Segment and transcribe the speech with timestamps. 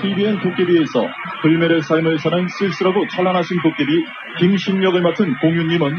[0.00, 1.08] TVN 도깨비에서
[1.42, 4.04] 불멸의 삶을 사는 쓸쓸하고 찬란하신 도깨비
[4.38, 5.92] 김신역을 맡은 공윤님은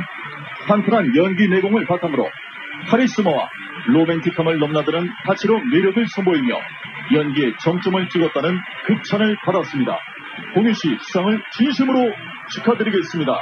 [0.67, 2.29] 탄탄한 연기 내공을 바탕으로
[2.89, 3.49] 카리스마와
[3.87, 6.55] 로맨틱함을 넘나드는 가치로 매력을 선보이며
[7.13, 9.97] 연기에 정점을 찍었다는 극찬을 받았습니다.
[10.53, 12.13] 공윤 씨 수상을 진심으로
[12.53, 13.33] 축하드리겠습니다.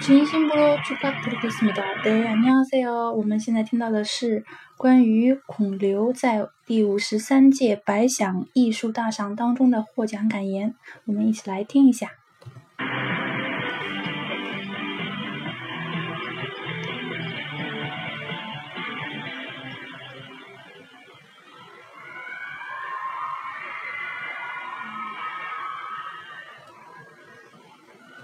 [0.00, 2.02] 진심으로 축하드리겠습니다.
[2.02, 3.12] 네, 안녕하세요.
[3.12, 4.44] 我们现在听到的是
[4.76, 10.74] 关于孔刘在第五十三届百想艺术大赏当中的获奖感言，
[11.06, 12.08] 我们一起来听一下。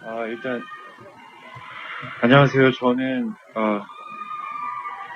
[0.05, 0.60] 아, 일단,
[2.31, 2.73] 안녕하세요.
[2.73, 3.81] 저는, 어,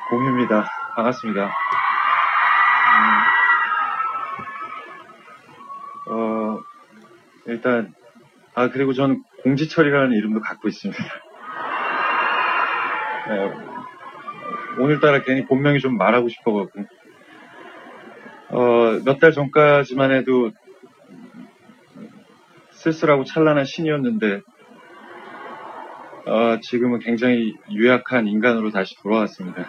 [0.10, 0.66] 공유입니다.
[0.96, 1.44] 반갑습니다.
[6.08, 6.60] 음, 어,
[7.48, 7.94] 일단,
[8.54, 11.04] 아, 그리고 저는 공지철이라는 이름도 갖고 있습니다.
[13.28, 13.52] 네,
[14.80, 16.80] 오늘따라 괜히 본명이 좀 말하고 싶어갖고,
[18.52, 20.52] 어, 몇 달 전까지만 해도
[22.72, 24.44] 쓸쓸하고 찬란한 신이었는데,
[26.31, 29.67] 어, 지금은 굉장히 유약한 인간으로 다시 돌아왔습니다.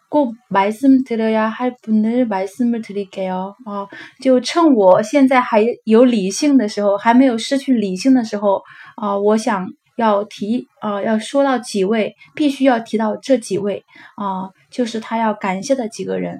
[0.10, 3.56] 꼭 말씀드려야 할 분을 말씀을 드릴게요.
[3.64, 3.88] 啊，
[4.20, 8.62] 就趁我现在还有理性的时候，还没有失去理性的时候，
[8.96, 13.84] 啊，我想要提啊，要说到几位，必须要提到这几位
[14.14, 16.38] 啊，就是他要感谢的几个人。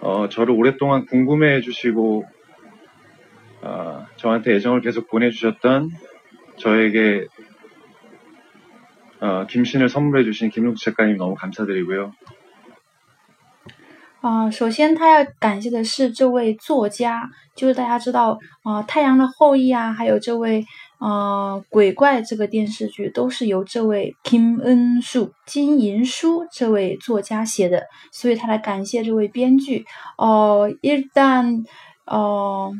[0.00, 2.24] 어, 저를 오랫동안 궁금해 해주시고,
[3.62, 5.90] 어, 저한테 애정을 계속 보내주셨던
[6.58, 7.26] 저에게
[9.20, 12.12] 어, 김신을 선물해 주신 김용수 작가님 너무 감사드리고요.
[14.22, 20.66] 啊、首先他要感谢的是这位作家，就是大家知道啊，《太阳的后裔》啊，还有这位
[20.98, 29.86] 呃鬼怪这个电视剧，都是由这位金恩树金银书这位作家写的，所以他来感谢这位编剧。
[30.16, 32.72] 哦、일단어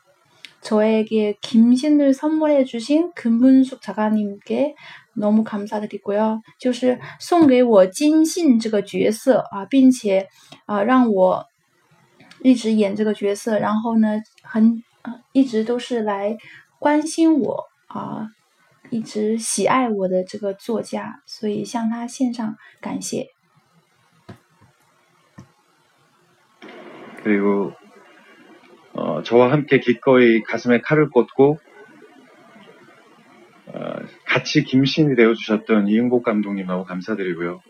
[0.62, 4.76] 저에게 김신을 선물해 주신 금문숙 작가님께
[5.14, 6.42] 너무 감사드리고요.
[6.58, 10.30] 就是送给我金信这个角色啊，并且
[10.66, 11.46] 啊让我
[12.44, 14.84] 一直演这个角色，然后呢， 很
[15.32, 16.38] 一直都是来
[16.80, 18.28] 关心我啊。
[18.90, 23.30] 一直喜爱我的这个作家，所以向他献上感谢。
[27.24, 27.72] 그리고
[28.92, 31.60] 어, 저와 함께 기꺼이 가슴에 칼을 꽂고
[33.68, 33.96] 어,
[34.26, 37.62] 같이 김신이 되어주셨던 이응복 감독님하고 감사드리고요.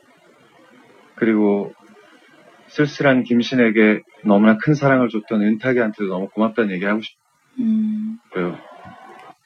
[1.13, 1.71] 그리고
[2.75, 7.01] 쓸쓸한 김신에게 너무나 큰 사랑을 줬던 은탁이한테도 너무 고맙다는 얘기 하고
[7.59, 8.55] 嗯， 싶고요.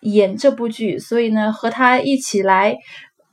[0.00, 2.74] 演这部剧，所以呢，和他一起来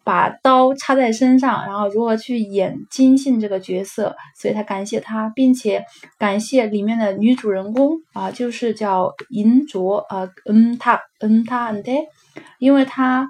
[0.03, 5.81] 把刀插在身上，然后如何去演金信这个角色，所以他感谢他，并且
[6.19, 11.93] 感谢里面的女主人公啊、就是叫银卓啊，嗯，他嗯他安的，
[12.59, 13.29] 因为他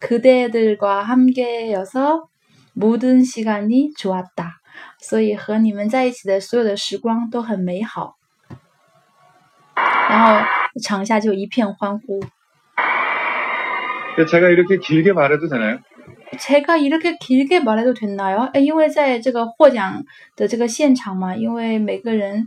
[0.00, 2.26] 그대들과 함께여서
[2.74, 4.60] 모든 시간이 좋았다.
[5.00, 8.16] 所以和你们在一起的所有的时光都很美好。
[10.08, 10.46] 然后
[10.82, 12.20] 场下就一片欢呼。
[14.28, 15.78] 제가 이렇게 길게 말해도 되나요?
[16.38, 18.50] 제가 이렇게 길게 말해도 됐나요?
[18.54, 20.04] 因为在这个获奖
[20.36, 22.46] 的这个现场嘛，因为每个人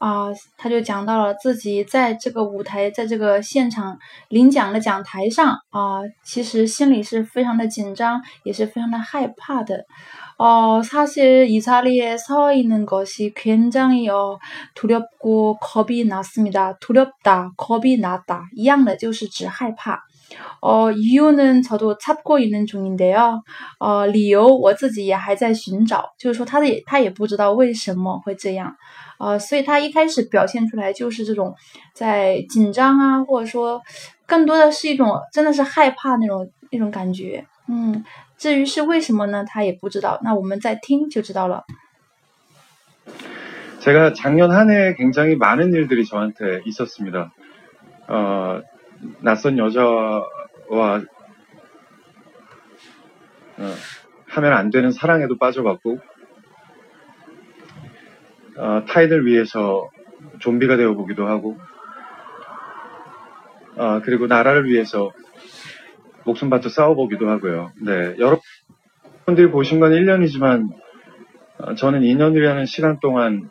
[0.00, 9.84] 啊、他就讲到了自己在这个舞台，在这个现场领奖的讲台上啊、其实心里是非常的紧张，也是非常的害怕的。
[10.38, 14.38] 어, 사실 이 자리에 서 있는 것이 굉장히 어,
[14.74, 16.74] 두렵고 겁이 났습니다.
[16.78, 18.42] 두렵다, 겁이 났다.
[18.54, 20.02] 一样的就是指害怕.
[20.60, 23.42] 어, 이유는 저도 찾고 있는 중인데요.
[23.78, 28.74] 어, 理由我自己也还在寻找，就是说他的也他也不知道为什么会这样。
[29.20, 31.54] 呃，所以他一开始表现出来就是这种
[31.94, 33.80] 在紧张啊，或者说
[34.26, 37.46] 更多的是一种真的是害怕那种那种感觉。
[37.68, 38.04] 嗯，
[38.36, 40.20] 至于是为什么呢，他也不知道。
[40.22, 41.64] 那我们再听就知道了。
[43.80, 47.32] 제가 작년 한 해 굉장히 많은 일들이 저한테 있었습니다.
[48.08, 48.60] 어,
[49.20, 50.22] 낯선 여자와
[50.70, 51.02] 어,
[54.26, 55.98] 하면 안 되는 사랑에도 빠져봤고
[58.61, 59.89] 어, 타인을 위해서
[60.37, 61.57] 좀비가 되어 보기도 하고
[63.75, 65.11] 어, 그리고 나라를 위해서
[66.25, 67.71] 목숨 바쳐 싸워보기도 하고요.
[67.83, 70.69] 네, 여러분들이 보신 건 1년이지만
[71.57, 73.49] 어, 저는 2년이라는 시간 동안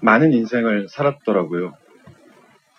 [0.00, 1.72] 많은 인생을 살았더라고요.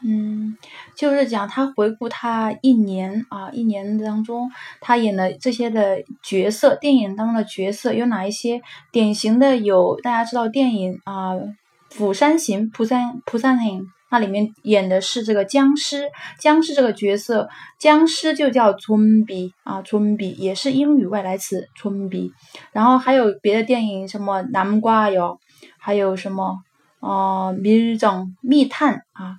[0.08, 0.56] 嗯，
[0.96, 9.58] 就是讲他回顾他一年啊，一年当中他演的这些的角色，电影当中的角色有哪一些典型的？
[9.58, 11.34] 有大家知道电影啊，
[11.90, 13.82] 《釜山行》《釜山釜山行》，
[14.12, 16.08] 那里面演的是这个僵尸，
[16.40, 22.32] 僵尸这个角色，僵尸就叫村 b 啊村 b 也是英语外来词村 b。
[22.72, 25.40] 然后还有别的电影，什么《南瓜哟》，
[25.80, 26.60] 还有什么
[27.00, 29.38] 呃《密种密探》啊。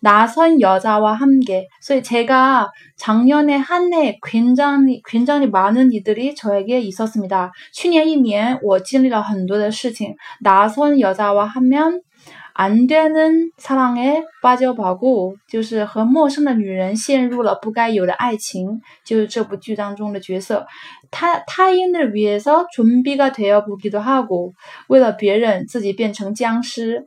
[0.00, 1.68] 나선 여자와 함께.
[1.80, 7.52] 그래서 제가 작년에 한 해 굉장히 굉장히 많은 일들이 저에게 있었습니다.
[7.72, 10.16] 去年一年我经历了很多的事情.
[10.40, 12.00] 나선 여자와 하면
[12.54, 20.66] 안 되는 사랑에 빠져가고 就是和陌生的女人陷入了不该有的爱情就是这部剧当中的角色
[21.10, 24.52] 他 타인을 위해서 좀비가 되어 보기도 하고
[24.88, 27.06] 为了别人自己变成僵尸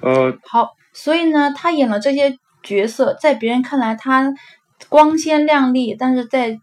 [0.00, 4.32] 呃好，所以呢，他演了这些角色，在别人看来他
[4.88, 6.58] 光鲜亮丽，但是在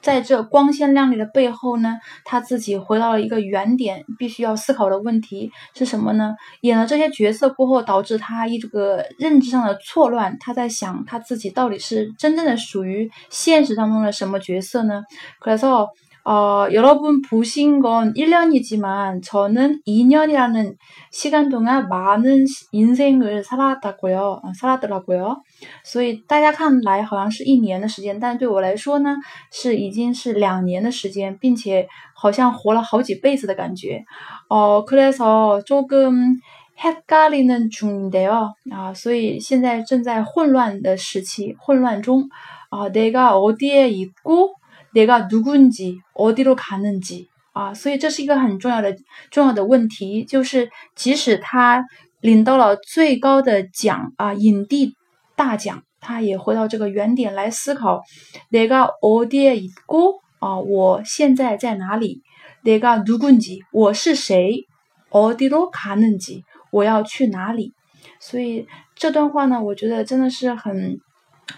[0.00, 6.36] 在这光鲜亮丽的背后呢，他自己回到了一个原点，必须要思考的问题是什么呢？
[6.60, 15.02] 演了这些角色过后，导致他一这个认知上的错乱，他在想他自己到底是真正的属于现实当中的什么角色呢？
[15.40, 15.88] 可是哦。
[16.25, 20.75] 어, 여러분 보신 건 1년이지만 저는 2년이라는
[21.11, 24.41] 시간 동안 많은 인생을 살았다고요.
[24.43, 25.41] 아, 살았더라고요.
[25.83, 29.15] 所以大家看来好像是一年的时间，但对我来说呢
[29.51, 34.05] 是已经是两年的时间，并且好像活了好几辈子的感觉。
[34.47, 36.39] 어, 그래서 조금
[36.79, 38.53] 헷갈리는 중인데요.
[38.69, 42.29] 아, 所以现在正在混乱的时期，混乱中。
[42.69, 44.53] 아, 내가 어디에 있고
[44.95, 48.95] 내가 누군지 어디로 가는지 啊，所以这是一个很重要的、
[49.29, 51.85] 重要的问题，就是即使他
[52.21, 54.95] 领到了最高的奖啊，影帝
[55.35, 58.01] 大奖，他也回到这个原点来思考：
[58.49, 62.21] 내가 어디에 있고 아, 我现在在哪里？
[62.63, 64.65] 내가 누군지 我是谁？
[65.09, 67.73] 어디로 가는지我要去哪里？
[68.19, 68.65] 所以
[68.95, 70.99] 这段话呢，我觉得真的是很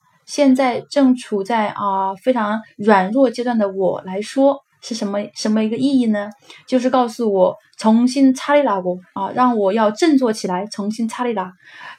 [0.30, 6.30] 现在正处在啊非常软弱阶段的我来说是什么什么一个意义呢？
[6.66, 11.52] 就是告诉我重新擦里拉过啊，让我要振作起来，重新擦里拉。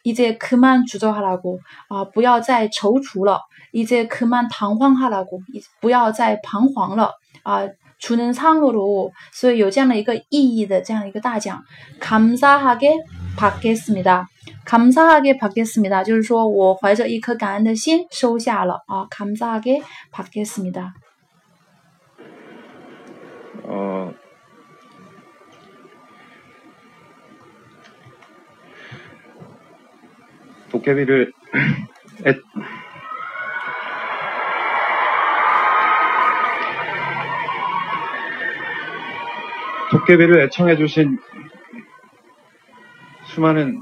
[0.04, 3.42] 이제그만주저하라고啊，不要再踌躇了。
[3.74, 5.42] 이제그만당황하라 고，
[5.82, 7.12] 不要再彷徨了
[7.44, 7.68] 啊。
[8.00, 11.64] 주는상으 로， 所以有这样的一个意义的这样一个大奖。
[12.00, 14.28] 감사하게받겠습니다
[14.66, 19.08] 감사하게받겠습니다就是说我怀着一颗感恩的心收下了啊。
[19.10, 20.94] 감사하게받겠습니 다。
[23.64, 24.14] 어，
[30.70, 31.34] 도깨비를
[32.26, 32.34] 애，
[39.92, 41.18] 도깨비를 애청해 주신
[43.26, 43.82] 수많은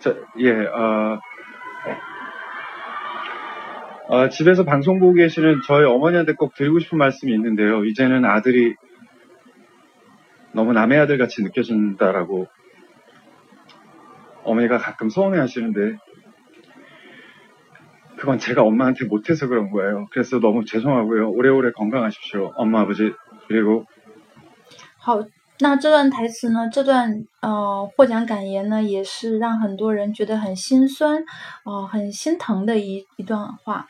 [0.00, 1.20] 저, 예, 어,
[4.08, 7.84] 어, 집에서 방송 보고 계시는 저희 어머니한테 꼭 드리고 싶은 말씀이 있는데요.
[7.84, 8.74] 이제는 아들이
[10.52, 12.46] 너무 남의 아들 같이 느껴진다라고
[14.44, 15.98] 어머니가 가끔 서운해 하시는데
[18.16, 20.08] 그건 제가 엄마한테 못해서 그런 거예요.
[20.10, 21.30] 그래서 너무 죄송하고요.
[21.30, 22.52] 오래오래 건강하십시오.
[22.56, 23.12] 엄마, 아버지.
[23.46, 23.84] 그리고
[24.98, 25.24] 好，
[25.60, 31.24] 那这段台词呢，这段呃获奖感言呢，也是让很多人觉得很心酸，
[31.64, 33.86] 呃，很心疼的一一段话，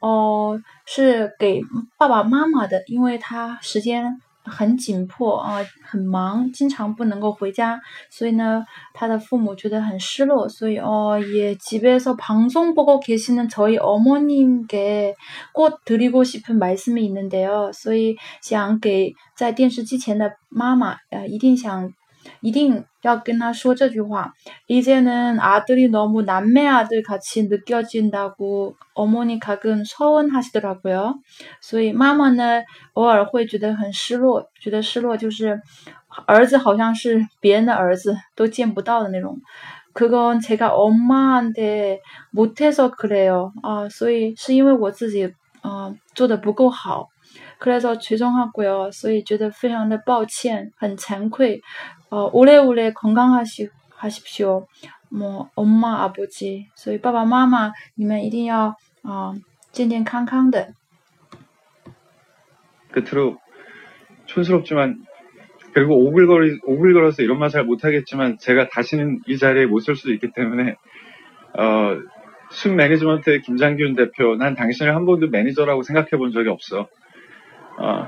[0.00, 1.60] 哦、是给
[1.96, 7.77] 爸爸妈妈的，因为他时间很紧迫啊、很忙，经常不能够回家，
[8.09, 15.15] 所以呢，他的父母觉得很失落，所以어 예, 집에서 방송 보고 계시는 저희 어머님께
[15.53, 17.73] 꼭 드리고 싶은 말씀이 있는데요.
[17.73, 21.91] 所以想给在电视机前的妈妈，呃，一定想，
[22.41, 24.33] 一定要跟她说这句话。
[24.67, 31.15] 이제는 아들이 너무 남매 아들 같이 느껴진다고 어머니 가끔 서운하시더라고요.
[31.61, 35.61] 所以妈妈呢，偶尔会觉得很失落，觉得失落就是
[36.25, 39.39] 儿子好像是别人的儿子，都见不到的那种。
[39.93, 41.99] 그건 제가 엄마한테
[42.31, 43.51] 못해서 그래요.
[43.63, 45.33] 아, 所以是因为我自己
[45.63, 47.07] 呃做的不够好，
[47.59, 48.91] 그래서 죄송하고요.
[48.91, 51.61] 所以觉得非常的抱歉，很惭愧。
[52.11, 54.67] 呃， 오래오래 건강하시 하십시오.
[55.09, 56.67] 뭐 엄마 아버지.
[56.75, 59.35] 所以爸爸妈妈你们一定要啊、呃
[59.71, 60.73] 健健康康的。
[62.91, 63.37] 끝으로
[64.25, 65.03] 촌스럽지만
[65.73, 70.31] 그리고 오글거리 오글거려서 이런 말 잘 못하겠지만 제가 다시는 이 자리에 못 설 수도 있기
[70.33, 70.75] 때문에
[71.57, 71.97] 어,
[72.49, 76.87] 순 매니지먼트의 김장균 대표 난 당신을 한 번도 매니저라고 생각해 본 적이 없어.
[77.77, 78.07] 어,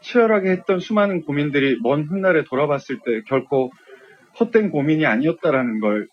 [0.00, 3.72] 치열하게 했던 수많은 고민들이 먼 훗날에 돌아봤을 때 결코
[4.38, 6.08] 헛된 고민이 아니었다라는 걸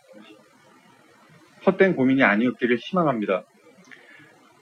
[1.66, 3.44] 헛된 고민이 아니었기를 희망합니다.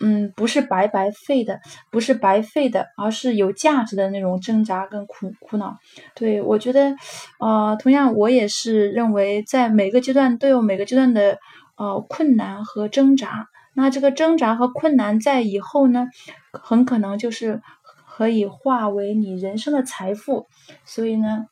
[0.00, 5.78] 嗯，不是白白费的，不是白费的，而是有价值的那种挣扎跟苦苦恼。
[6.14, 6.94] 对我觉得，
[7.40, 11.38] 呃，同样我也是认为，在每个阶段都有每个阶段的
[11.76, 13.48] 呃困难和挣扎。
[13.74, 16.06] 那这个挣扎和困难在以后呢，
[16.50, 17.60] 很可能就是
[18.08, 20.46] 可以化为你人生的财富。
[20.86, 21.44] 所以呢，